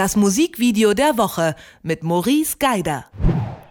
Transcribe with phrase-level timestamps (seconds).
[0.00, 3.04] Das Musikvideo der Woche mit Maurice Geider.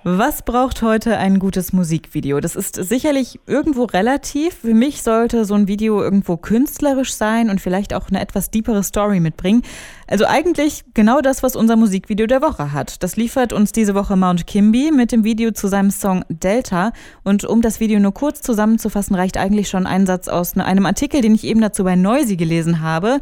[0.03, 2.39] Was braucht heute ein gutes Musikvideo?
[2.39, 4.53] Das ist sicherlich irgendwo relativ.
[4.53, 8.83] Für mich sollte so ein Video irgendwo künstlerisch sein und vielleicht auch eine etwas deepere
[8.83, 9.63] Story mitbringen.
[10.07, 13.03] Also eigentlich genau das, was unser Musikvideo der Woche hat.
[13.03, 16.93] Das liefert uns diese Woche Mount Kimby mit dem Video zu seinem Song Delta.
[17.23, 21.21] Und um das Video nur kurz zusammenzufassen, reicht eigentlich schon ein Satz aus einem Artikel,
[21.21, 23.19] den ich eben dazu bei Noisy gelesen habe.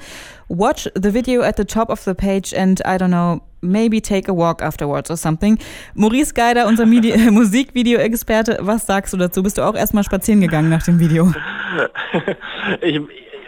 [0.49, 4.29] Watch the video at the top of the page and I don't know, maybe take
[4.29, 5.59] a walk afterwards or something.
[5.93, 6.85] Maurice Geider, unser
[7.31, 9.43] Musikvideo-Experte, was sagst du dazu?
[9.43, 11.33] Bist du auch erstmal spazieren gegangen nach dem Video?
[12.81, 13.01] ich,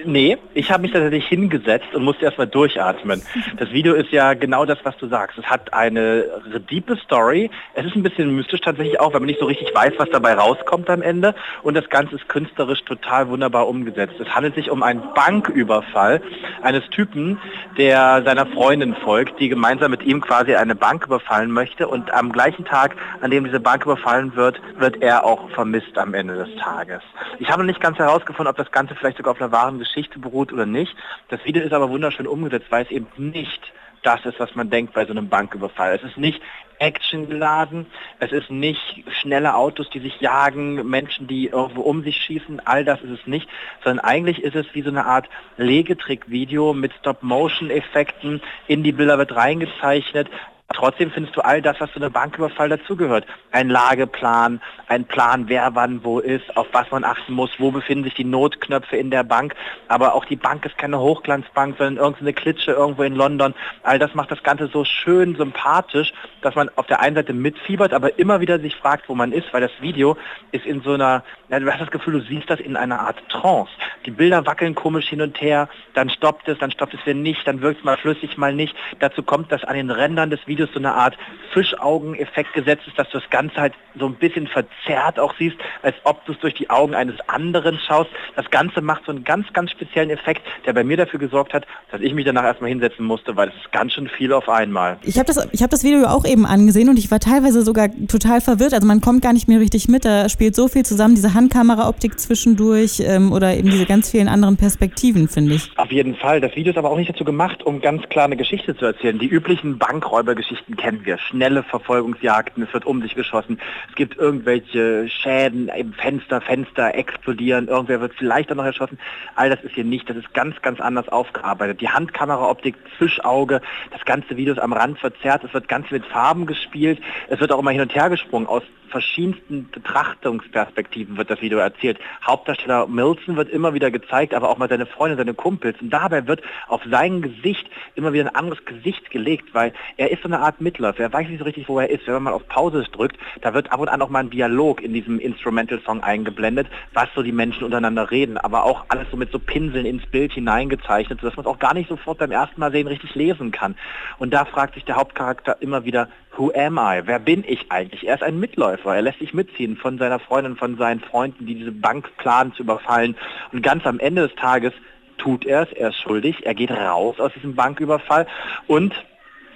[0.05, 3.21] Nee, ich habe mich tatsächlich hingesetzt und musste erstmal durchatmen.
[3.57, 5.37] Das Video ist ja genau das, was du sagst.
[5.37, 6.23] Es hat eine
[6.69, 7.49] diepe Story.
[7.73, 10.33] Es ist ein bisschen mystisch tatsächlich auch, weil man nicht so richtig weiß, was dabei
[10.33, 11.35] rauskommt am Ende.
[11.61, 14.15] Und das Ganze ist künstlerisch total wunderbar umgesetzt.
[14.19, 16.21] Es handelt sich um einen Banküberfall
[16.61, 17.39] eines Typen,
[17.77, 21.87] der seiner Freundin folgt, die gemeinsam mit ihm quasi eine Bank überfallen möchte.
[21.87, 26.13] Und am gleichen Tag, an dem diese Bank überfallen wird, wird er auch vermisst am
[26.13, 27.01] Ende des Tages.
[27.39, 30.19] Ich habe noch nicht ganz herausgefunden, ob das Ganze vielleicht sogar auf einer wahren Geschichte
[30.19, 30.95] beruht oder nicht.
[31.29, 33.61] Das Video ist aber wunderschön umgesetzt, weil es eben nicht
[34.03, 35.95] das ist, was man denkt bei so einem Banküberfall.
[35.95, 36.41] Es ist nicht
[36.79, 37.85] actiongeladen,
[38.19, 42.85] es ist nicht schnelle Autos, die sich jagen, Menschen, die irgendwo um sich schießen, all
[42.85, 43.49] das ist es nicht,
[43.83, 49.35] sondern eigentlich ist es wie so eine Art Legetrick-Video mit Stop-Motion-Effekten, in die Bilder wird
[49.35, 50.29] reingezeichnet,
[50.75, 53.25] Trotzdem findest du all das, was zu einem Banküberfall dazugehört.
[53.51, 58.03] Ein Lageplan, ein Plan, wer wann wo ist, auf was man achten muss, wo befinden
[58.03, 59.55] sich die Notknöpfe in der Bank.
[59.87, 63.55] Aber auch die Bank ist keine Hochglanzbank, sondern irgendeine Klitsche irgendwo in London.
[63.81, 67.91] All das macht das Ganze so schön sympathisch, dass man auf der einen Seite mitfiebert,
[67.91, 70.17] aber immer wieder sich fragt, wo man ist, weil das Video
[70.51, 73.17] ist in so einer, ja, du hast das Gefühl, du siehst das in einer Art
[73.29, 73.71] Trance.
[74.05, 77.45] Die Bilder wackeln komisch hin und her, dann stoppt es, dann stoppt es wieder nicht,
[77.47, 78.75] dann wirkt es mal flüssig, mal nicht.
[78.99, 81.17] Dazu kommt, dass an den Rändern des Videos Videos so eine Art
[81.53, 85.95] Fischaugeneffekt gesetzt ist, dass du das Ganze halt so ein bisschen verzerrt auch siehst, als
[86.03, 88.09] ob du es durch die Augen eines anderen schaust.
[88.35, 91.65] Das Ganze macht so einen ganz, ganz speziellen Effekt, der bei mir dafür gesorgt hat,
[91.91, 94.97] dass ich mich danach erstmal hinsetzen musste, weil es ist ganz schön viel auf einmal.
[95.03, 98.41] Ich habe das, hab das Video auch eben angesehen und ich war teilweise sogar total
[98.41, 98.73] verwirrt.
[98.73, 100.05] Also man kommt gar nicht mehr richtig mit.
[100.05, 104.57] Da spielt so viel zusammen, diese Handkameraoptik zwischendurch ähm, oder eben diese ganz vielen anderen
[104.57, 105.71] Perspektiven, finde ich.
[105.77, 106.41] Auf jeden Fall.
[106.41, 109.17] Das Video ist aber auch nicht dazu gemacht, um ganz klar eine Geschichte zu erzählen.
[109.17, 111.19] Die üblichen Bankräubergeschichten Geschichten kennen wir.
[111.19, 117.67] Schnelle Verfolgungsjagden, es wird um sich geschossen, es gibt irgendwelche Schäden im Fenster, Fenster explodieren,
[117.67, 118.97] irgendwer wird vielleicht auch noch erschossen.
[119.35, 121.81] All das ist hier nicht, das ist ganz, ganz anders aufgearbeitet.
[121.81, 123.61] Die Handkameraoptik, Fischauge,
[123.91, 127.51] das ganze Video ist am Rand verzerrt, es wird ganz mit Farben gespielt, es wird
[127.51, 131.99] auch immer hin und her gesprungen aus verschiedensten Betrachtungsperspektiven wird das Video erzählt.
[132.25, 135.79] Hauptdarsteller Milson wird immer wieder gezeigt, aber auch mal seine Freunde, seine Kumpels.
[135.81, 140.23] Und dabei wird auf sein Gesicht immer wieder ein anderes Gesicht gelegt, weil er ist
[140.23, 141.03] so eine Art Mitläufer.
[141.03, 142.05] Er weiß nicht so richtig, wo er ist.
[142.05, 144.81] Wenn man mal auf Pause drückt, da wird ab und an auch mal ein Dialog
[144.81, 148.37] in diesem Instrumental-Song eingeblendet, was so die Menschen untereinander reden.
[148.37, 151.73] Aber auch alles so mit so Pinseln ins Bild hineingezeichnet, sodass man es auch gar
[151.73, 153.75] nicht sofort beim ersten Mal sehen richtig lesen kann.
[154.17, 157.01] Und da fragt sich der Hauptcharakter immer wieder, who am I?
[157.05, 158.07] Wer bin ich eigentlich?
[158.07, 158.95] Er ist ein Mitläufer.
[158.95, 162.63] Er lässt sich mitziehen von seiner Freundin, von seinen Freunden, die diese Bank planen zu
[162.63, 163.15] überfallen.
[163.51, 164.73] Und ganz am Ende des Tages
[165.17, 168.25] tut er es, er ist schuldig, er geht raus aus diesem Banküberfall
[168.67, 168.95] und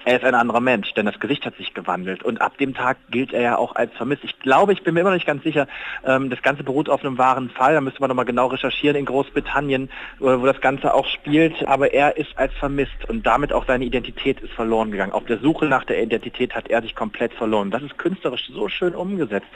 [0.06, 2.98] er ist ein anderer Mensch, denn das Gesicht hat sich gewandelt und ab dem Tag
[3.10, 4.24] gilt er ja auch als vermisst.
[4.24, 5.68] Ich glaube, ich bin mir immer noch nicht ganz sicher,
[6.06, 9.06] ähm, das Ganze beruht auf einem wahren Fall, da müsste man nochmal genau recherchieren in
[9.06, 13.86] Großbritannien, wo das Ganze auch spielt, aber er ist als vermisst und damit auch seine
[13.86, 15.12] Identität ist verloren gegangen.
[15.12, 17.72] Auf der Suche nach der Identität hat er sich komplett verloren.
[17.72, 19.48] Das ist künstlerisch so schön umgesetzt,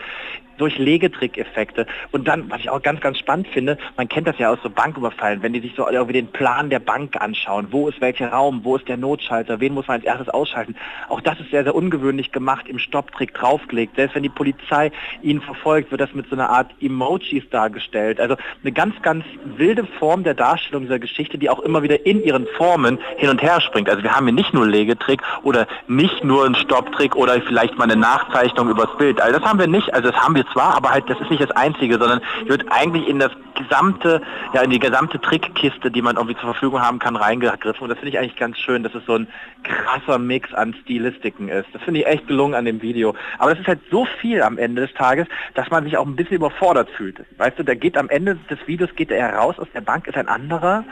[0.57, 4.51] durch Legetrick-Effekte und dann, was ich auch ganz, ganz spannend finde, man kennt das ja
[4.51, 8.01] aus so Banküberfallen, wenn die sich so irgendwie den Plan der Bank anschauen, wo ist
[8.01, 10.75] welcher Raum, wo ist der Notschalter, wen muss man als erstes ausschalten.
[11.09, 13.95] Auch das ist sehr, sehr ungewöhnlich gemacht, im Stopptrick draufgelegt.
[13.95, 14.91] Selbst wenn die Polizei
[15.21, 18.19] ihn verfolgt, wird das mit so einer Art Emojis dargestellt.
[18.19, 22.23] Also eine ganz, ganz wilde Form der Darstellung dieser Geschichte, die auch immer wieder in
[22.23, 23.89] ihren Formen hin und her springt.
[23.89, 27.85] Also wir haben hier nicht nur Legetrick oder nicht nur einen Stopptrick oder vielleicht mal
[27.85, 29.21] eine Nachzeichnung übers Bild.
[29.21, 29.93] Also das haben wir nicht.
[29.93, 33.07] Also das haben wir zwar, aber halt das ist nicht das Einzige, sondern wird eigentlich
[33.07, 34.21] in das gesamte,
[34.53, 37.83] ja in die gesamte Trickkiste, die man irgendwie zur Verfügung haben kann, reingegriffen.
[37.83, 39.27] Und das finde ich eigentlich ganz schön, dass es so ein
[39.63, 41.67] krasser Mix an Stilistiken ist.
[41.73, 43.15] Das finde ich echt gelungen an dem Video.
[43.39, 46.15] Aber das ist halt so viel am Ende des Tages, dass man sich auch ein
[46.15, 47.17] bisschen überfordert fühlt.
[47.37, 50.17] Weißt du, der geht am Ende des Videos geht er raus aus der Bank, ist
[50.17, 50.83] ein anderer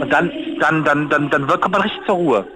[0.00, 0.30] und dann
[0.60, 2.46] dann dann dann dann wird kommt man richtig zur Ruhe.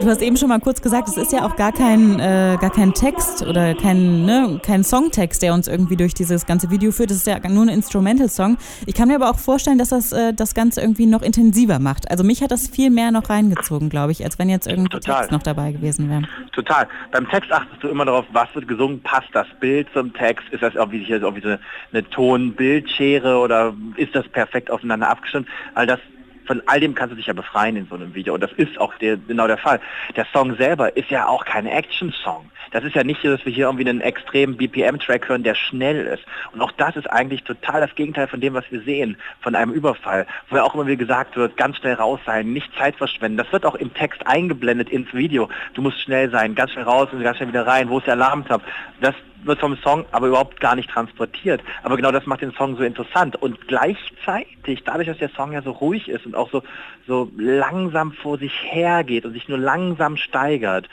[0.00, 2.70] Du hast eben schon mal kurz gesagt, es ist ja auch gar kein, äh, gar
[2.70, 7.10] kein Text oder kein, ne, kein Songtext, der uns irgendwie durch dieses ganze Video führt.
[7.10, 8.58] Das ist ja nur ein Instrumental-Song.
[8.86, 12.10] Ich kann mir aber auch vorstellen, dass das äh, das Ganze irgendwie noch intensiver macht.
[12.10, 15.30] Also mich hat das viel mehr noch reingezogen, glaube ich, als wenn jetzt irgendein Text
[15.30, 16.22] noch dabei gewesen wäre.
[16.52, 16.88] Total.
[17.12, 20.62] Beim Text achtest du immer darauf, was wird gesungen, passt das Bild zum Text, ist
[20.62, 21.56] das irgendwie, hier irgendwie so
[21.92, 25.48] eine Ton-Bildschere oder ist das perfekt aufeinander abgestimmt?
[25.74, 26.00] All das
[26.46, 28.34] von all dem kannst du dich ja befreien in so einem Video.
[28.34, 29.80] Und das ist auch der, genau der Fall.
[30.16, 32.50] Der Song selber ist ja auch kein Action-Song.
[32.70, 36.06] Das ist ja nicht so, dass wir hier irgendwie einen extremen BPM-Track hören, der schnell
[36.06, 36.24] ist.
[36.52, 39.72] Und auch das ist eigentlich total das Gegenteil von dem, was wir sehen, von einem
[39.72, 40.26] Überfall.
[40.48, 43.38] Wo ja auch immer wieder gesagt wird, ganz schnell raus sein, nicht Zeit verschwenden.
[43.38, 45.48] Das wird auch im Text eingeblendet ins Video.
[45.74, 47.88] Du musst schnell sein, ganz schnell raus und ganz schnell wieder rein.
[47.88, 48.62] Wo ist der Alarmtab?
[49.00, 49.14] Das
[49.44, 51.60] wird vom Song aber überhaupt gar nicht transportiert.
[51.82, 53.36] Aber genau das macht den Song so interessant.
[53.36, 56.62] Und gleichzeitig, dadurch, dass der Song ja so ruhig ist und auch so,
[57.06, 60.88] so langsam vor sich hergeht und sich nur langsam steigert,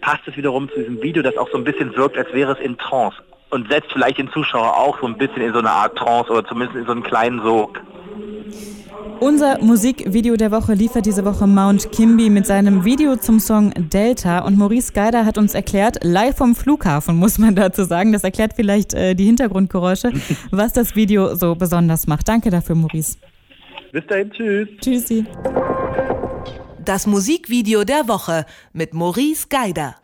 [0.00, 2.60] passt es wiederum zu diesem Video, das auch so ein bisschen wirkt, als wäre es
[2.60, 3.16] in Trance.
[3.50, 6.44] Und setzt vielleicht den Zuschauer auch so ein bisschen in so eine Art Trance oder
[6.44, 7.80] zumindest in so einen kleinen Sog.
[9.22, 14.40] Unser Musikvideo der Woche liefert diese Woche Mount Kimby mit seinem Video zum Song Delta.
[14.40, 18.54] Und Maurice Geider hat uns erklärt, live vom Flughafen muss man dazu sagen, das erklärt
[18.56, 20.10] vielleicht äh, die Hintergrundgeräusche,
[20.50, 22.26] was das Video so besonders macht.
[22.26, 23.16] Danke dafür, Maurice.
[23.92, 24.68] Bis dahin, tschüss.
[24.80, 25.24] Tschüssi.
[26.84, 29.94] Das Musikvideo der Woche mit Maurice Geider.